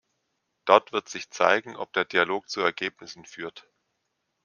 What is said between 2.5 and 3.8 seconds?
Ergebnissen führt.